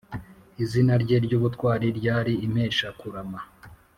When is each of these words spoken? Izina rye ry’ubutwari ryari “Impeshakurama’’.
Izina 0.63 0.93
rye 1.03 1.17
ry’ubutwari 1.25 1.87
ryari 1.97 2.33
“Impeshakurama’’. 2.45 3.41